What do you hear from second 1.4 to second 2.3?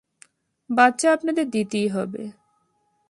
দিতেই হবে।